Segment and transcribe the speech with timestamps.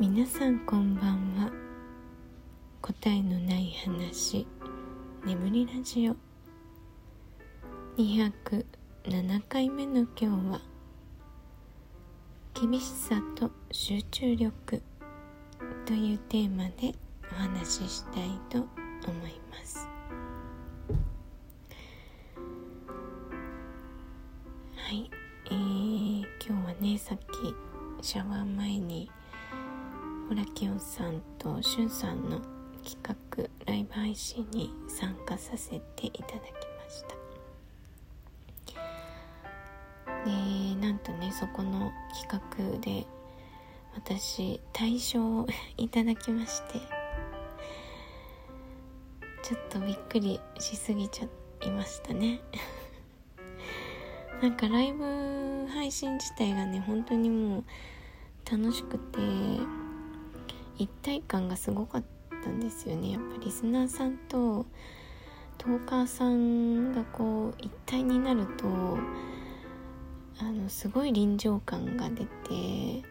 [0.00, 1.50] 皆さんこんばんは。
[2.80, 4.46] 答えのない話。
[5.26, 6.14] 眠りラジオ。
[7.96, 10.60] 207回目の今日は
[12.54, 14.80] 厳しさと集中力。
[15.84, 16.94] というテーマで
[17.32, 19.88] お話ししたいと思います。
[24.76, 25.10] はい。
[25.46, 29.10] えー、今日はねさっきシャワー前に
[30.30, 32.40] オラキオさんとしゅんさんの
[32.84, 37.16] 企画ライブ配信に参加させていただきました。
[40.26, 42.42] でなんとねそこの企
[42.74, 43.06] 画で
[43.94, 45.46] 私大賞を
[45.78, 46.78] いただきまして
[49.42, 52.40] ちょっとびっくりしすぎちゃいましたね。
[54.42, 57.64] なんかライブ配信自体がね本当にもう
[58.50, 59.18] 楽しくて
[60.78, 62.04] 一体感がすごかっ
[62.44, 63.12] たんですよね。
[63.12, 64.66] やっぱリスナーさんと
[65.58, 68.98] トーカーさんがこう一体になると
[70.40, 73.02] あのすごい臨場感が出て、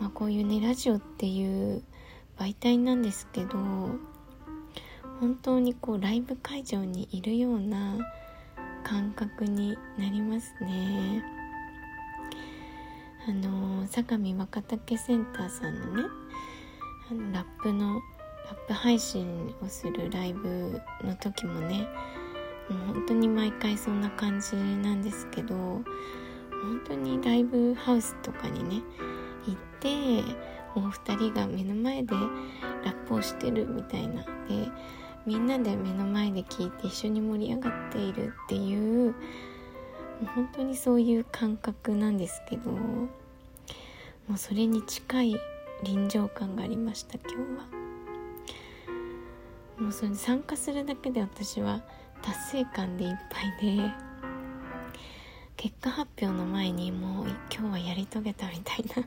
[0.00, 1.82] まあ、こういうねラジオっていう
[2.38, 3.58] 媒体なんですけど
[5.20, 7.98] 本当にこうライブ会場にいるような
[8.82, 11.22] 感覚になりますね。
[13.26, 16.08] あの相模若竹センターさんのね
[17.32, 18.00] ラップのラ
[18.52, 21.86] ップ配信をするライブの時もね
[22.68, 25.84] もう本当に毎回そんな感じなんですけど本
[26.86, 28.82] 当にライブハウスとかにね
[29.46, 30.22] 行って
[30.74, 32.14] もう2人が目の前で
[32.84, 34.22] ラップをしてるみたいな。
[34.22, 34.28] で
[35.26, 39.14] みんなで目の前で聞いて一緒に盛り上がっているっていうも
[40.22, 43.08] う本当にそういう感覚なんですけども
[44.34, 45.36] うそれに近い
[45.84, 47.84] 臨場感がありました今日は。
[49.78, 51.82] もうそれ参加するだけで私は
[52.22, 53.90] 達成感でいっぱいで
[55.56, 59.04] 結果発表の前にもう今日はやり遂げたみたいな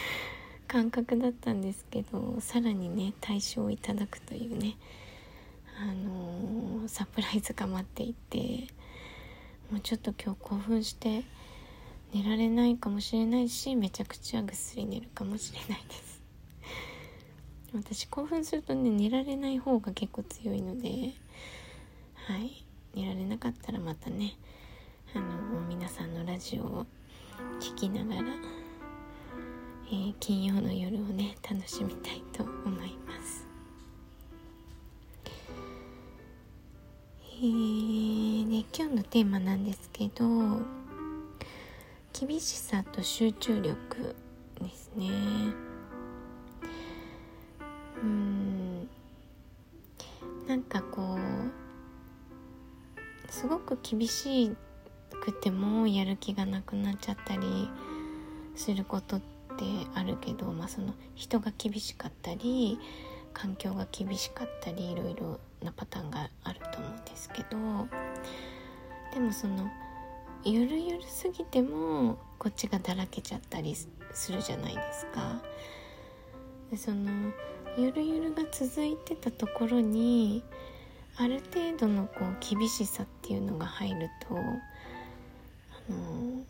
[0.68, 4.76] 感覚だったんですけどさらにね大賞をいただくというね
[5.80, 8.66] あのー、サプライズが待っていて
[9.70, 11.24] もうちょっと今日興奮して
[12.12, 16.22] 寝られないかもしれないしめちゃくちゃぐっすり寝るかもしれないです。
[17.74, 21.14] 私興奮するとね寝られない方が結構強いので
[22.26, 22.64] はい。
[22.94, 24.36] 寝られなかったらまたね
[25.14, 26.86] あの皆さんのラジオを
[27.58, 28.34] 聴きながら、
[29.86, 33.46] えー、金曜の夜をね楽しみたいと思います。
[37.24, 40.81] えー、で今日のテーマなんですけど
[42.12, 44.14] 厳しさと集中力
[44.60, 45.08] ですね。
[48.02, 48.88] うん。
[50.46, 51.52] なんかこう
[53.32, 54.54] すごく厳し
[55.22, 57.70] くてもやる気がなくなっちゃったり
[58.56, 59.24] することって
[59.94, 62.78] あるけど、まあ、その人が厳しかったり
[63.32, 67.56] 環境が厳しかったりいろいろなパターンがあると思うんですけど
[69.14, 69.70] でもその
[70.44, 73.88] ゆるゆるすぎてもこっちがだらけちゃったりす
[74.32, 75.40] るじゃないですか。
[76.70, 77.32] でその
[77.76, 80.42] ゆるゆるが続いてたところに
[81.16, 84.40] ある程度のこう厳しさっていうのが入るとあ
[85.92, 86.44] の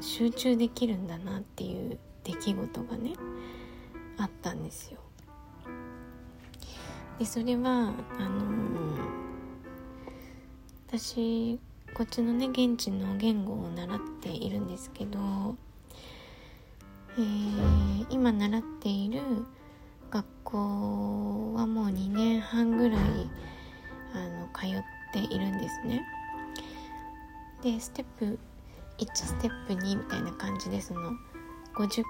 [0.00, 3.12] 集中できるんだなっていう出来事がね
[4.16, 4.98] あったんですよ。
[7.18, 8.88] でそれはあの
[10.88, 11.60] 私
[11.98, 15.18] こっちのね現地の言語を習っているんですけど、
[17.18, 19.20] えー、今習っている
[20.08, 23.00] 学校はもう2年半ぐらい
[24.14, 24.82] あの通っ
[25.12, 26.06] ているんですね。
[27.64, 28.38] でステップ
[28.98, 31.10] 1ステップ2みたいな感じでその
[31.74, 32.04] 50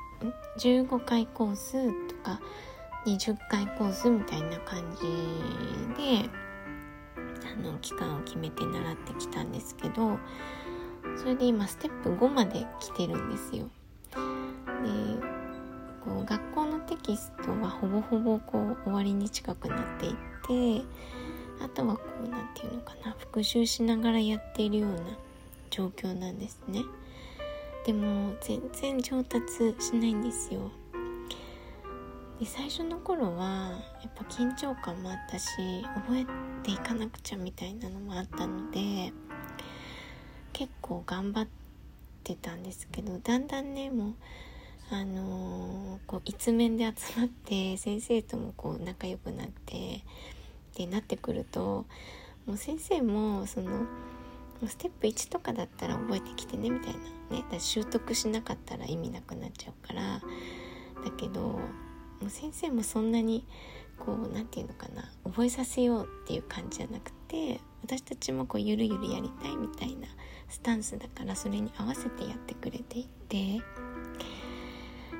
[0.58, 1.72] 15回コース
[2.08, 2.38] とか
[3.06, 4.82] 20回コースみたいな感
[5.96, 6.47] じで
[7.44, 10.18] あの期間を決めて習ってきたんですけど
[11.16, 13.68] それで今ステップ5まで来てるんですよ。
[14.12, 14.18] で
[16.04, 20.84] こう学校のテキストはほぼほぼこう終わりに近くなっていって
[21.62, 24.98] あとはこう何て言うのかな復習しながらやっているような
[25.70, 26.82] 状況なんですね。
[27.84, 30.70] でも全然上達しないんですよ。
[32.38, 33.70] で最初の頃は
[34.00, 35.48] やっぱ緊張感もあったし
[36.06, 36.26] 覚え
[36.62, 39.12] ていかなくちゃみたいなのもあったので
[40.52, 41.46] 結構頑張っ
[42.22, 44.14] てたんですけどだんだんねもう
[44.90, 51.84] あのー、こう一面で集まって先生ともこう仲良くなってってなってくると
[52.46, 53.86] もう先生もその
[54.66, 56.94] ステップ1とかだったら覚えてきてねみたい
[57.30, 60.20] なねだ習得しなかったら意味なくなっちゃうから
[61.04, 61.60] だけど
[62.20, 63.44] もう先生もそんなに
[63.98, 70.08] こう何て言うのかな覚えさせようっていう感じじゃなくて私たちもこうゆるゆるやりたいみたいな
[70.48, 73.60] スタンスだからそれに合わせてやってくれていて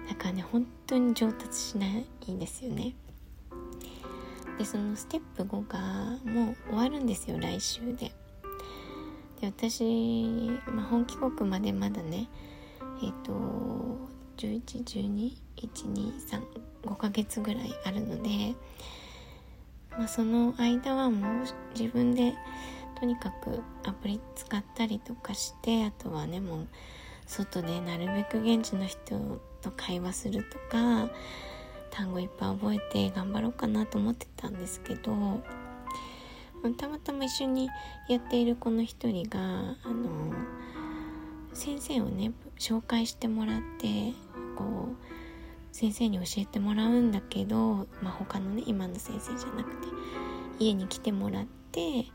[0.09, 2.95] だからね本当に上達しないんですよね。
[4.59, 5.79] でそのステップ5が
[6.25, 8.13] もう終わるんですよ来週で。
[9.41, 9.85] で私、
[10.67, 12.29] まあ、本帰国までまだね
[13.03, 13.33] えっ、ー、と
[16.89, 18.55] 5ヶ月ぐらいあるので、
[19.91, 21.47] まあ、その間はもう
[21.79, 22.35] 自分で
[22.99, 26.69] とにかくアプリ使ったりとかしてあとはねもう
[27.27, 31.11] 外でなるべく現地の人と会話するとか
[31.91, 35.13] 単語いっぱい覚えて頑張ろうかなと思ってたんですけど
[36.77, 37.69] たまたま一緒に
[38.09, 40.33] やっている子の一人があの
[41.53, 44.13] 先生をね紹介してもらって
[44.57, 44.97] こう
[45.79, 49.87] 先生に教えてもらうんだけど、まあ、他のね今の先生じゃなくて
[50.59, 52.07] 家に来てもらって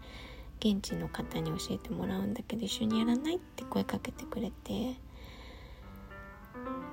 [0.59, 4.97] 現地の方に教えてもらうんだけど一緒にやらないって声かけてくれて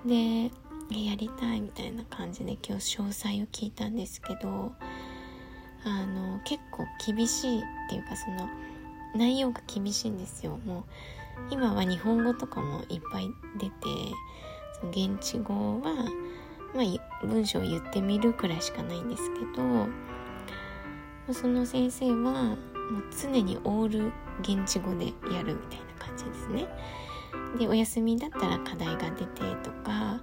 [0.07, 0.45] で
[0.91, 4.73] やりたいみたいな感じで今日詳細を聞いたんですけど
[5.85, 8.49] あの結構厳しいっていうかその
[9.17, 10.57] 内容が厳しいんですよ。
[10.65, 10.85] もう
[11.51, 13.29] 今は日本語とかもいっぱい
[13.59, 13.73] 出て
[14.81, 16.07] その現地語は、
[16.75, 19.89] まあ、文章を言ってみるくらいしかないんですけど
[21.33, 22.57] その先生はもう
[23.21, 26.67] 常にオール現地語でやるみたいな感じですね。
[27.59, 30.21] でお休みだったら課題が出てとか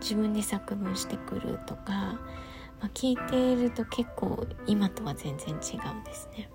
[0.00, 2.18] 自分で作文してくるとか、ま
[2.82, 6.48] あ、聞いていると結構今とは全然違うんですね。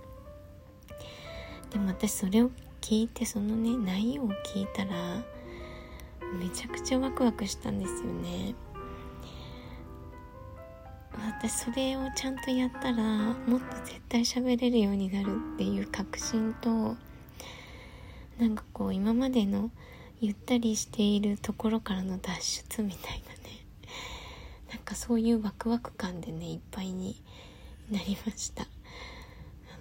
[1.71, 2.51] でも私それを
[2.81, 5.23] 聞いてそのね内容を聞いたら
[6.37, 8.55] めちゃくちゃワクワクしたんですよね。
[11.19, 16.95] 私それをちゃんとやったらもっと絶対喋れるようになるっていう確信と
[18.39, 19.69] なんかこう今までの
[20.19, 23.65] ゆったりしているところからの脱出みたいなね。
[24.71, 27.21] なんかそういうワクワク感でねいっぱいに
[27.91, 28.63] なりました。
[28.63, 28.69] な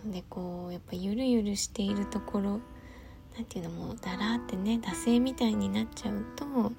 [0.05, 2.61] のでこうやっぱゆるゆるしているところ
[3.37, 6.73] 何ていうのもうだらってね惰性みたいになっちゃうと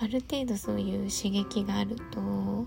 [0.00, 2.66] ある程度そういう刺激があると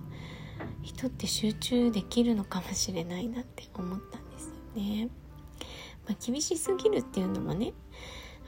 [0.85, 5.09] 人って集中できるのかもしれないなって思ったんですよね。
[6.07, 7.73] まあ、厳しすぎるっていうのもね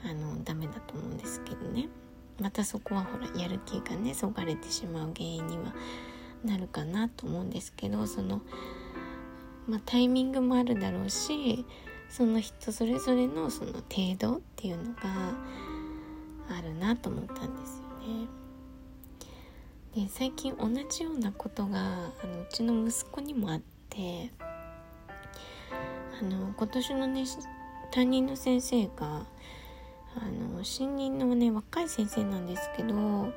[0.04, 1.88] あのダメだと思うんですけどね
[2.40, 5.74] またそこはほらやる気がねそがれてしまう原因には
[6.44, 8.42] なるかなと思うんですけどその、
[9.66, 11.66] まあ、タイミングもあるだろうし
[12.08, 15.00] その人それぞれのその程度っていうのが
[16.56, 18.47] あるなと思ったんですよね。
[19.98, 23.60] で最近同じようなことがあのうちの息子にもあっ
[23.90, 24.30] て
[26.20, 27.24] あの今年のね
[27.90, 30.20] 担任の先生があ
[30.56, 33.32] の新任のね若い先生なんですけどなん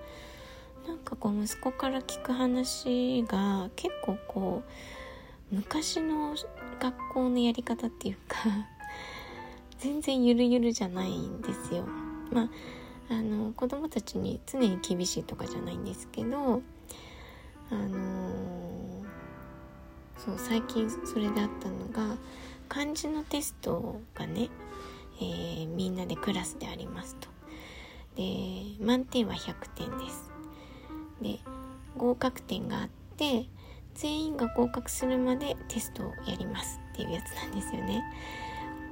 [1.03, 4.61] かこう息子から聞く話が結構こ
[5.51, 6.35] う昔の
[6.79, 8.37] 学校のやり方っていうか
[9.79, 11.87] 全然ゆるゆるじゃないんですよ。
[12.31, 12.49] まあ
[13.11, 16.61] あの子供たちに常に厳しいとかじゃないんですけど
[17.69, 19.03] あの、
[20.17, 22.15] そう最近それであったのが
[22.69, 24.49] 漢字のテストがね
[25.21, 27.29] えー、みんなでクラスでありますと。
[28.15, 28.23] で
[28.83, 30.31] 満点は100点です。
[31.21, 31.39] で
[31.95, 33.45] 合格点があって
[33.93, 38.01] 全員が合格するまでテストをやりますっていうやつなんですよね。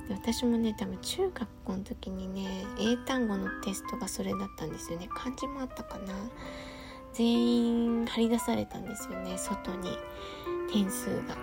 [0.09, 5.07] 私もね多分中学校の時にね英単語のテストがそれだったんですよね。
[5.13, 6.13] 漢字もあったかな。
[7.13, 9.97] 全員張り出されたんですよね外に。
[10.71, 11.35] 点数が。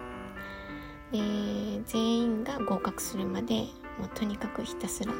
[1.12, 1.18] で
[1.84, 3.66] 全員が合格するまで
[3.98, 5.12] もうとにかくひたすら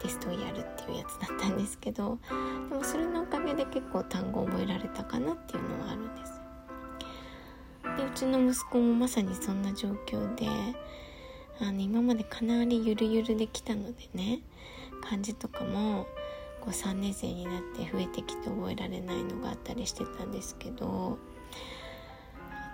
[0.00, 2.18] テストをやるっていうやつだったんですけど
[2.70, 6.40] でもそれのおかげで結構単語を覚えられたかなっていうのはあるんです
[7.96, 10.46] でうちの息子もまさにそんな状況で
[11.60, 14.40] あの今までかなりゆるゆるできたのでね
[15.02, 16.06] 漢字とかも
[16.60, 21.18] こう3年生になって増えてきて覚えられないのがあったりしてたんですけど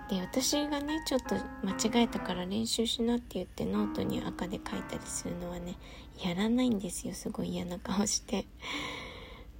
[0.09, 5.75] で私がねちょっと間違えたから練習しなって言ってノートに赤で書いたりするのはね
[6.23, 7.13] やらないんですよ。
[7.13, 8.45] すごい嫌な顔して。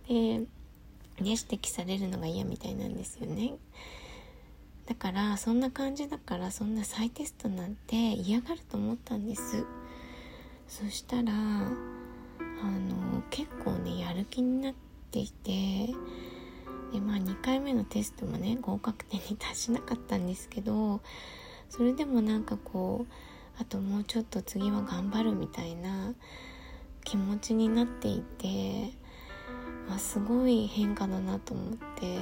[0.08, 0.48] でね
[1.18, 3.56] 指摘されるのが嫌みたいなんですよね。
[4.86, 9.66] だからそんな感じだからそんな再テストなんて嫌がると思ったんです。
[10.68, 14.74] そしたらあの結構ねやる気になっ
[15.12, 15.88] ていて
[16.92, 21.02] でまあ2回目のテストもね合格点に達しなかったんですけど
[21.70, 23.14] それでもなんかこう
[23.62, 26.14] あともうちょっと次は頑張るみたいな
[27.04, 28.92] 気持ちになっていて、
[29.88, 32.18] まあ、すごい変化だなと思って、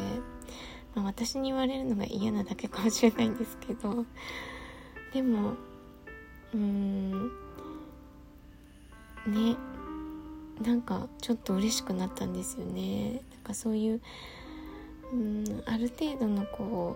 [0.95, 4.05] まあ、私に言われるのが嫌なだけかもしれないんですけど
[5.13, 5.51] でも
[6.53, 7.27] うーん
[9.27, 9.55] ね
[10.62, 14.01] なんかちょっと嬉しくなったんですよねなんかそういう
[15.12, 16.95] うんある程度のこ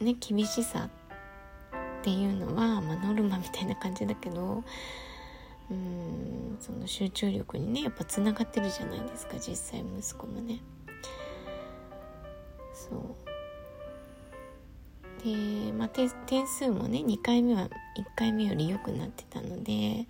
[0.00, 4.64] うね厳しさっていうのは、まあ、ノルマみたいな感じだけど
[5.70, 10.60] うんその集中力にねやっぱつながってるじゃないですか実際息子もね。
[12.88, 13.34] そう。
[15.24, 17.68] で、まあ、点数もね2回目は1
[18.14, 20.06] 回目より良くなってたので、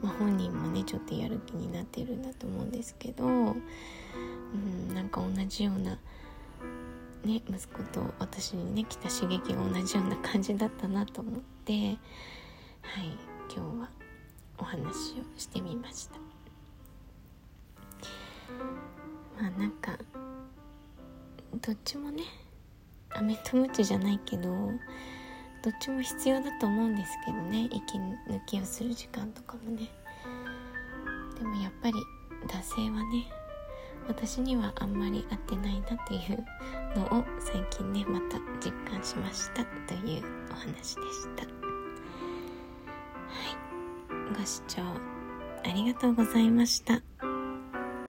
[0.00, 5.98] まあ、本人もねちょっとやる気になってるんだと思うんですけどうんなんか同じような
[7.24, 11.96] ね息子と私にね来た刺激が同じような感じだったなと思ってはい
[13.52, 13.88] 今日は
[14.58, 16.18] お話をしてみました。
[19.40, 19.98] まあなんか
[21.60, 22.22] どっちもね
[23.10, 24.42] アメとムチじゃないけど
[25.62, 29.88] どっちも必要だと思うんですけどね息抜きをする時間とかもね。
[31.38, 31.94] でもやっぱり
[32.46, 33.26] 惰性はね
[34.06, 36.44] 私にはあんまり合ってないなっていう
[36.98, 40.96] のを最近ねまた実感しましたというお話でし
[41.36, 41.44] た。
[41.44, 41.50] は
[43.50, 44.38] い。
[44.38, 47.00] ご視聴ありがとうございました。